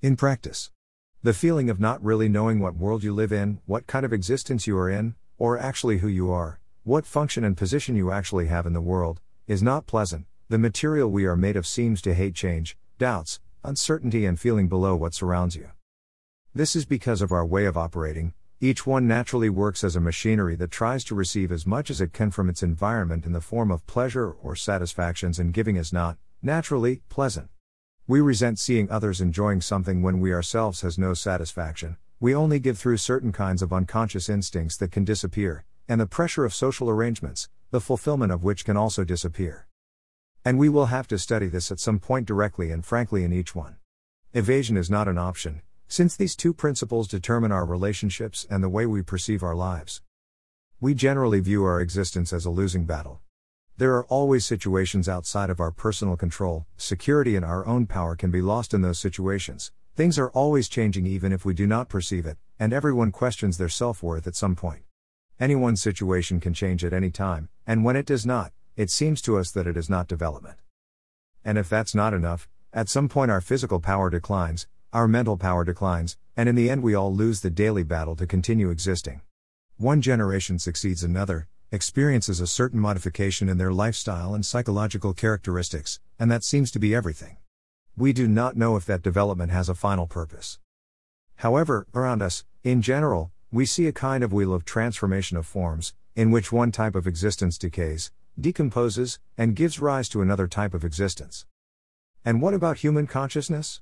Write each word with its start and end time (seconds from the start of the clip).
In 0.00 0.14
practice, 0.14 0.70
the 1.24 1.34
feeling 1.34 1.68
of 1.68 1.80
not 1.80 2.00
really 2.04 2.28
knowing 2.28 2.60
what 2.60 2.76
world 2.76 3.02
you 3.02 3.12
live 3.12 3.32
in, 3.32 3.58
what 3.66 3.88
kind 3.88 4.06
of 4.06 4.12
existence 4.12 4.64
you 4.64 4.78
are 4.78 4.88
in, 4.88 5.16
or 5.38 5.58
actually 5.58 5.98
who 5.98 6.06
you 6.06 6.30
are, 6.30 6.60
what 6.84 7.04
function 7.04 7.42
and 7.42 7.56
position 7.56 7.96
you 7.96 8.12
actually 8.12 8.46
have 8.46 8.64
in 8.64 8.74
the 8.74 8.80
world, 8.80 9.20
is 9.48 9.60
not 9.60 9.88
pleasant. 9.88 10.26
The 10.48 10.56
material 10.56 11.10
we 11.10 11.26
are 11.26 11.34
made 11.34 11.56
of 11.56 11.66
seems 11.66 12.00
to 12.02 12.14
hate 12.14 12.36
change, 12.36 12.78
doubts, 13.00 13.40
uncertainty, 13.64 14.24
and 14.24 14.38
feeling 14.38 14.68
below 14.68 14.94
what 14.94 15.14
surrounds 15.14 15.56
you. 15.56 15.70
This 16.54 16.76
is 16.76 16.84
because 16.84 17.20
of 17.20 17.32
our 17.32 17.44
way 17.44 17.64
of 17.64 17.76
operating, 17.76 18.34
each 18.60 18.86
one 18.86 19.08
naturally 19.08 19.50
works 19.50 19.82
as 19.82 19.96
a 19.96 20.00
machinery 20.00 20.54
that 20.54 20.70
tries 20.70 21.02
to 21.06 21.16
receive 21.16 21.50
as 21.50 21.66
much 21.66 21.90
as 21.90 22.00
it 22.00 22.12
can 22.12 22.30
from 22.30 22.48
its 22.48 22.62
environment 22.62 23.26
in 23.26 23.32
the 23.32 23.40
form 23.40 23.72
of 23.72 23.84
pleasure 23.88 24.30
or 24.30 24.54
satisfactions, 24.54 25.40
and 25.40 25.52
giving 25.52 25.74
is 25.74 25.92
not, 25.92 26.18
naturally, 26.40 27.02
pleasant. 27.08 27.50
We 28.10 28.22
resent 28.22 28.58
seeing 28.58 28.90
others 28.90 29.20
enjoying 29.20 29.60
something 29.60 30.00
when 30.00 30.18
we 30.18 30.32
ourselves 30.32 30.80
has 30.80 30.96
no 30.96 31.12
satisfaction. 31.12 31.98
We 32.18 32.34
only 32.34 32.58
give 32.58 32.78
through 32.78 32.96
certain 32.96 33.32
kinds 33.32 33.60
of 33.60 33.70
unconscious 33.70 34.30
instincts 34.30 34.78
that 34.78 34.90
can 34.90 35.04
disappear, 35.04 35.66
and 35.86 36.00
the 36.00 36.06
pressure 36.06 36.46
of 36.46 36.54
social 36.54 36.88
arrangements, 36.88 37.50
the 37.70 37.82
fulfillment 37.82 38.32
of 38.32 38.42
which 38.42 38.64
can 38.64 38.78
also 38.78 39.04
disappear. 39.04 39.66
And 40.42 40.58
we 40.58 40.70
will 40.70 40.86
have 40.86 41.06
to 41.08 41.18
study 41.18 41.48
this 41.48 41.70
at 41.70 41.80
some 41.80 41.98
point 41.98 42.26
directly 42.26 42.70
and 42.70 42.82
frankly 42.82 43.24
in 43.24 43.32
each 43.34 43.54
one. 43.54 43.76
Evasion 44.32 44.78
is 44.78 44.88
not 44.88 45.06
an 45.06 45.18
option, 45.18 45.60
since 45.86 46.16
these 46.16 46.34
two 46.34 46.54
principles 46.54 47.08
determine 47.08 47.52
our 47.52 47.66
relationships 47.66 48.46
and 48.48 48.64
the 48.64 48.70
way 48.70 48.86
we 48.86 49.02
perceive 49.02 49.42
our 49.42 49.54
lives. 49.54 50.00
We 50.80 50.94
generally 50.94 51.40
view 51.40 51.62
our 51.64 51.82
existence 51.82 52.32
as 52.32 52.46
a 52.46 52.50
losing 52.50 52.86
battle. 52.86 53.20
There 53.78 53.94
are 53.94 54.06
always 54.06 54.44
situations 54.44 55.08
outside 55.08 55.50
of 55.50 55.60
our 55.60 55.70
personal 55.70 56.16
control, 56.16 56.66
security 56.76 57.36
and 57.36 57.44
our 57.44 57.64
own 57.64 57.86
power 57.86 58.16
can 58.16 58.32
be 58.32 58.42
lost 58.42 58.74
in 58.74 58.82
those 58.82 58.98
situations. 58.98 59.70
Things 59.94 60.18
are 60.18 60.30
always 60.30 60.68
changing 60.68 61.06
even 61.06 61.32
if 61.32 61.44
we 61.44 61.54
do 61.54 61.64
not 61.64 61.88
perceive 61.88 62.26
it, 62.26 62.38
and 62.58 62.72
everyone 62.72 63.12
questions 63.12 63.56
their 63.56 63.68
self 63.68 64.02
worth 64.02 64.26
at 64.26 64.34
some 64.34 64.56
point. 64.56 64.82
Anyone's 65.38 65.80
situation 65.80 66.40
can 66.40 66.52
change 66.54 66.84
at 66.84 66.92
any 66.92 67.12
time, 67.12 67.50
and 67.68 67.84
when 67.84 67.94
it 67.94 68.04
does 68.04 68.26
not, 68.26 68.50
it 68.74 68.90
seems 68.90 69.22
to 69.22 69.38
us 69.38 69.52
that 69.52 69.68
it 69.68 69.76
is 69.76 69.88
not 69.88 70.08
development. 70.08 70.58
And 71.44 71.56
if 71.56 71.68
that's 71.68 71.94
not 71.94 72.12
enough, 72.12 72.48
at 72.72 72.88
some 72.88 73.08
point 73.08 73.30
our 73.30 73.40
physical 73.40 73.78
power 73.78 74.10
declines, 74.10 74.66
our 74.92 75.06
mental 75.06 75.36
power 75.36 75.62
declines, 75.62 76.16
and 76.36 76.48
in 76.48 76.56
the 76.56 76.68
end 76.68 76.82
we 76.82 76.96
all 76.96 77.14
lose 77.14 77.42
the 77.42 77.48
daily 77.48 77.84
battle 77.84 78.16
to 78.16 78.26
continue 78.26 78.70
existing. 78.70 79.20
One 79.76 80.02
generation 80.02 80.58
succeeds 80.58 81.04
another, 81.04 81.46
experiences 81.70 82.40
a 82.40 82.46
certain 82.46 82.80
modification 82.80 83.48
in 83.48 83.58
their 83.58 83.72
lifestyle 83.72 84.34
and 84.34 84.46
psychological 84.46 85.12
characteristics, 85.12 86.00
and 86.18 86.30
that 86.30 86.42
seems 86.42 86.70
to 86.70 86.78
be 86.78 86.94
everything. 86.94 87.36
We 87.96 88.14
do 88.14 88.26
not 88.26 88.56
know 88.56 88.76
if 88.76 88.86
that 88.86 89.02
development 89.02 89.52
has 89.52 89.68
a 89.68 89.74
final 89.74 90.06
purpose. 90.06 90.58
However, 91.36 91.86
around 91.94 92.22
us, 92.22 92.44
in 92.64 92.80
general, 92.80 93.32
we 93.52 93.66
see 93.66 93.86
a 93.86 93.92
kind 93.92 94.24
of 94.24 94.32
wheel 94.32 94.54
of 94.54 94.64
transformation 94.64 95.36
of 95.36 95.46
forms, 95.46 95.92
in 96.16 96.30
which 96.30 96.50
one 96.50 96.72
type 96.72 96.94
of 96.94 97.06
existence 97.06 97.58
decays, 97.58 98.10
decomposes, 98.40 99.18
and 99.36 99.54
gives 99.54 99.78
rise 99.78 100.08
to 100.08 100.22
another 100.22 100.46
type 100.46 100.72
of 100.72 100.84
existence. 100.84 101.44
And 102.24 102.40
what 102.40 102.54
about 102.54 102.78
human 102.78 103.06
consciousness? 103.06 103.80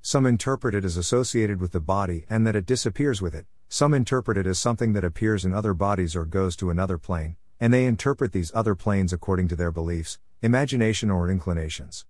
Some 0.00 0.24
interpret 0.24 0.74
it 0.74 0.84
as 0.84 0.96
associated 0.96 1.60
with 1.60 1.72
the 1.72 1.80
body 1.80 2.24
and 2.30 2.46
that 2.46 2.56
it 2.56 2.66
disappears 2.66 3.20
with 3.20 3.34
it, 3.34 3.46
some 3.68 3.92
interpret 3.92 4.38
it 4.38 4.46
as 4.46 4.58
something 4.58 4.92
that 4.92 5.04
appears 5.04 5.44
in 5.44 5.52
other 5.52 5.74
bodies 5.74 6.14
or 6.14 6.24
goes 6.24 6.56
to 6.56 6.70
another 6.70 6.98
plane, 6.98 7.36
and 7.58 7.72
they 7.72 7.84
interpret 7.84 8.32
these 8.32 8.52
other 8.54 8.74
planes 8.74 9.12
according 9.12 9.48
to 9.48 9.56
their 9.56 9.72
beliefs, 9.72 10.18
imagination, 10.42 11.10
or 11.10 11.30
inclinations. 11.30 12.06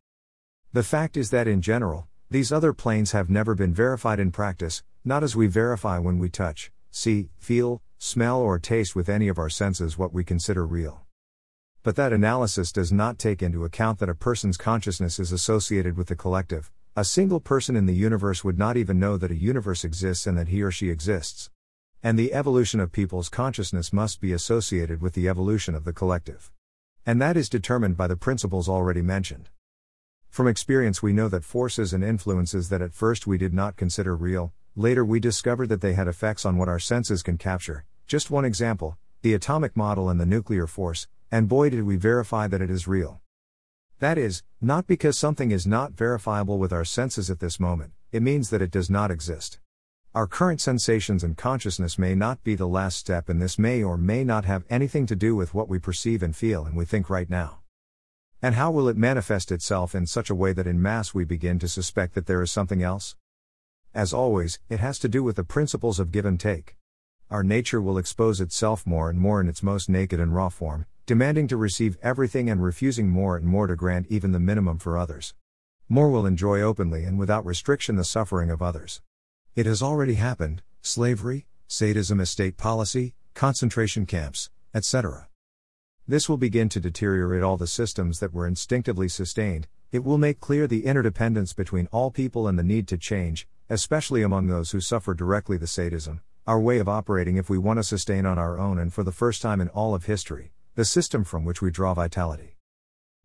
The 0.73 0.83
fact 0.83 1.17
is 1.17 1.31
that 1.31 1.49
in 1.49 1.63
general, 1.63 2.09
these 2.29 2.53
other 2.53 2.73
planes 2.73 3.13
have 3.13 3.31
never 3.31 3.55
been 3.55 3.73
verified 3.73 4.19
in 4.19 4.33
practice, 4.33 4.83
not 5.05 5.23
as 5.23 5.37
we 5.37 5.47
verify 5.47 5.99
when 5.99 6.19
we 6.19 6.29
touch, 6.29 6.73
see, 6.91 7.31
feel, 7.39 7.81
smell, 7.99 8.41
or 8.41 8.59
taste 8.59 8.95
with 8.95 9.09
any 9.09 9.29
of 9.29 9.39
our 9.39 9.49
senses 9.49 9.97
what 9.97 10.13
we 10.13 10.25
consider 10.25 10.67
real. 10.67 11.07
But 11.83 11.97
that 11.97 12.13
analysis 12.13 12.73
does 12.73 12.93
not 12.93 13.19
take 13.19 13.43
into 13.43 13.65
account 13.65 14.01
that 14.01 14.09
a 14.09 14.15
person's 14.15 14.57
consciousness 14.57 15.21
is 15.21 15.31
associated 15.31 15.97
with 15.97 16.09
the 16.09 16.17
collective, 16.17 16.73
a 16.99 17.05
single 17.05 17.41
person 17.41 17.77
in 17.77 17.85
the 17.85 17.93
universe 17.93 18.43
would 18.43 18.59
not 18.59 18.79
even 18.79 18.99
know 18.99 19.19
that 19.19 19.31
a 19.31 19.37
universe 19.37 19.85
exists 19.85 20.27
and 20.27 20.39
that 20.39 20.49
he 20.49 20.63
or 20.63 20.71
she 20.71 20.89
exists. 20.89 21.51
And 22.03 22.19
the 22.19 22.33
evolution 22.33 22.81
of 22.81 22.91
people's 22.91 23.29
consciousness 23.29 23.93
must 23.93 24.19
be 24.19 24.33
associated 24.33 25.03
with 25.03 25.13
the 25.13 25.29
evolution 25.29 25.75
of 25.75 25.85
the 25.85 25.93
collective. 25.93 26.51
And 27.05 27.21
that 27.21 27.37
is 27.37 27.51
determined 27.51 27.99
by 27.99 28.07
the 28.07 28.17
principles 28.17 28.67
already 28.67 29.03
mentioned. 29.03 29.51
From 30.31 30.49
experience, 30.49 31.03
we 31.03 31.13
know 31.13 31.29
that 31.29 31.45
forces 31.45 31.93
and 31.93 32.03
influences 32.03 32.71
that 32.71 32.81
at 32.81 32.95
first 32.95 33.27
we 33.27 33.37
did 33.37 33.53
not 33.53 33.77
consider 33.77 34.17
real, 34.17 34.55
later 34.75 35.05
we 35.05 35.21
discovered 35.21 35.69
that 35.69 35.83
they 35.83 35.93
had 35.93 36.09
effects 36.09 36.47
on 36.47 36.57
what 36.57 36.71
our 36.71 36.79
senses 36.79 37.23
can 37.23 37.37
capture. 37.37 37.85
Just 38.07 38.31
one 38.31 38.47
example 38.47 38.97
the 39.21 39.35
atomic 39.35 39.77
model 39.77 40.09
and 40.09 40.19
the 40.19 40.25
nuclear 40.25 40.67
force, 40.67 41.09
and 41.31 41.47
boy 41.47 41.69
did 41.69 41.83
we 41.83 41.97
verify 41.97 42.47
that 42.47 42.63
it 42.63 42.71
is 42.71 42.89
real. 42.89 43.21
That 43.99 44.19
is, 44.19 44.43
not 44.61 44.87
because 44.87 45.17
something 45.17 45.51
is 45.51 45.67
not 45.67 45.93
verifiable 45.93 46.59
with 46.59 46.71
our 46.71 46.85
senses 46.85 47.31
at 47.31 47.41
this 47.41 47.59
moment, 47.59 47.93
it 48.13 48.23
means 48.23 48.51
that 48.51 48.61
it 48.61 48.71
does 48.71 48.91
not 48.91 49.11
exist. 49.11 49.59
Our 50.15 50.27
current 50.27 50.61
sensations 50.61 51.25
and 51.25 51.35
consciousness 51.37 51.99
may 51.99 52.15
not 52.15 52.45
be 52.45 52.55
the 52.55 52.69
last 52.69 52.99
step, 52.99 53.31
and 53.31 53.41
this 53.41 53.59
may 53.59 53.83
or 53.83 53.97
may 53.97 54.23
not 54.23 54.45
have 54.45 54.65
anything 54.69 55.07
to 55.07 55.17
do 55.17 55.35
with 55.35 55.55
what 55.55 55.69
we 55.69 55.79
perceive 55.79 56.23
and 56.23 56.37
feel 56.37 56.67
and 56.67 56.77
we 56.77 56.85
think 56.85 57.09
right 57.09 57.31
now. 57.31 57.61
And 58.43 58.55
how 58.55 58.71
will 58.71 58.89
it 58.89 58.99
manifest 58.99 59.51
itself 59.51 59.95
in 59.95 60.07
such 60.07 60.29
a 60.29 60.35
way 60.35 60.53
that 60.53 60.67
in 60.67 60.81
mass 60.81 61.15
we 61.15 61.25
begin 61.25 61.59
to 61.61 61.69
suspect 61.69 62.15
that 62.15 62.27
there 62.27 62.43
is 62.43 62.51
something 62.51 62.83
else? 62.83 63.17
As 63.95 64.13
always, 64.13 64.59
it 64.69 64.81
has 64.81 64.99
to 64.99 65.09
do 65.09 65.23
with 65.23 65.37
the 65.37 65.45
principles 65.45 65.99
of 65.99 66.13
give 66.13 66.27
and 66.27 66.39
take. 66.39 66.77
Our 67.31 67.43
nature 67.43 67.81
will 67.81 67.97
expose 67.97 68.43
itself 68.43 68.87
more 68.87 69.09
and 69.09 69.19
more 69.19 69.41
in 69.41 69.49
its 69.49 69.63
most 69.63 69.89
naked 69.89 70.21
and 70.21 70.35
raw 70.35 70.51
form, 70.51 70.85
demanding 71.07 71.47
to 71.47 71.57
receive 71.57 71.97
everything 72.03 72.51
and 72.51 72.61
refusing 72.61 73.09
more 73.09 73.37
and 73.37 73.47
more 73.47 73.69
to 73.69 73.77
grant 73.77 74.09
even 74.11 74.33
the 74.33 74.41
minimum 74.41 74.77
for 74.77 74.99
others. 74.99 75.35
More 75.89 76.11
will 76.11 76.27
enjoy 76.27 76.61
openly 76.61 77.05
and 77.05 77.17
without 77.17 77.47
restriction 77.47 77.95
the 77.95 78.03
suffering 78.03 78.51
of 78.51 78.61
others. 78.61 79.01
It 79.55 79.67
has 79.67 79.83
already 79.83 80.15
happened 80.15 80.63
slavery, 80.83 81.47
sadism, 81.69 82.19
estate 82.19 82.57
policy, 82.57 83.15
concentration 83.35 84.05
camps, 84.05 84.51
etc. 84.75 85.29
This 86.09 86.29
will 86.29 86.39
begin 86.39 86.69
to 86.71 86.81
deteriorate 86.81 87.45
all 87.45 87.57
the 87.57 87.69
systems 87.69 88.19
that 88.19 88.35
were 88.35 88.47
instinctively 88.47 89.09
sustained, 89.09 89.69
it 89.93 90.03
will 90.03 90.19
make 90.19 90.41
clear 90.41 90.67
the 90.67 90.87
interdependence 90.87 91.53
between 91.53 91.89
all 91.93 92.11
people 92.11 92.49
and 92.49 92.59
the 92.59 92.65
need 92.65 92.89
to 92.89 92.99
change, 92.99 93.47
especially 93.71 94.23
among 94.23 94.49
those 94.49 94.73
who 94.73 94.81
suffer 94.81 95.15
directly 95.15 95.57
the 95.57 95.69
sadism, 95.69 96.21
our 96.49 96.61
way 96.61 96.79
of 96.79 96.89
operating 96.89 97.37
if 97.37 97.49
we 97.49 97.59
want 97.59 97.79
to 97.79 97.85
sustain 97.85 98.27
on 98.27 98.39
our 98.39 98.59
own 98.59 98.77
and 98.77 98.93
for 98.93 99.05
the 99.05 99.13
first 99.13 99.41
time 99.41 99.61
in 99.61 99.69
all 99.69 99.95
of 99.95 100.07
history, 100.07 100.51
the 100.77 100.85
system 100.85 101.25
from 101.25 101.43
which 101.43 101.63
we 101.63 101.71
draw 101.71 101.95
vitality. 101.95 102.55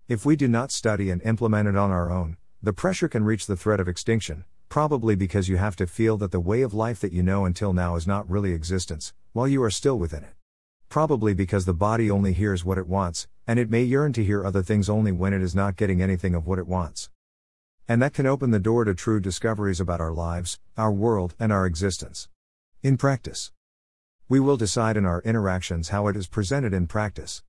If 0.08 0.26
we 0.26 0.38
do 0.38 0.48
not 0.48 0.72
study 0.72 1.10
and 1.10 1.22
implement 1.24 1.68
it 1.68 1.76
on 1.76 1.92
our 1.92 2.10
own, 2.10 2.38
the 2.64 2.72
pressure 2.72 3.10
can 3.10 3.26
reach 3.26 3.46
the 3.46 3.58
threat 3.58 3.82
of 3.82 3.90
extinction, 3.90 4.46
probably 4.70 5.16
because 5.16 5.50
you 5.50 5.58
have 5.58 5.76
to 5.76 5.86
feel 5.86 6.16
that 6.16 6.32
the 6.32 6.40
way 6.40 6.62
of 6.62 6.74
life 6.74 7.02
that 7.02 7.12
you 7.12 7.22
know 7.22 7.44
until 7.44 7.74
now 7.74 7.98
is 7.98 8.08
not 8.08 8.30
really 8.30 8.54
existence, 8.54 9.14
while 9.34 9.50
you 9.50 9.62
are 9.64 9.70
still 9.70 10.00
within 10.00 10.24
it. 10.24 10.34
Probably 10.88 11.34
because 11.34 11.66
the 11.66 11.74
body 11.74 12.10
only 12.10 12.32
hears 12.32 12.64
what 12.64 12.78
it 12.78 12.88
wants, 12.88 13.28
and 13.46 13.60
it 13.60 13.70
may 13.70 13.84
yearn 13.84 14.14
to 14.14 14.24
hear 14.24 14.46
other 14.46 14.64
things 14.64 14.90
only 14.90 15.12
when 15.12 15.34
it 15.34 15.42
is 15.42 15.54
not 15.54 15.76
getting 15.76 16.02
anything 16.02 16.34
of 16.34 16.48
what 16.48 16.58
it 16.58 16.68
wants. 16.68 17.10
And 17.86 18.02
that 18.02 18.14
can 18.14 18.26
open 18.26 18.52
the 18.52 18.60
door 18.60 18.86
to 18.86 18.94
true 18.94 19.20
discoveries 19.20 19.82
about 19.82 20.00
our 20.00 20.14
lives, 20.14 20.58
our 20.78 20.92
world, 20.92 21.36
and 21.38 21.52
our 21.52 21.66
existence. 21.66 22.30
In 22.82 22.96
practice, 22.96 23.52
we 24.32 24.40
will 24.40 24.56
decide 24.56 24.96
in 24.96 25.06
our 25.06 25.22
interactions 25.24 25.90
how 25.90 26.08
it 26.08 26.16
is 26.16 26.28
presented 26.28 26.74
in 26.74 26.88
practice. 26.88 27.40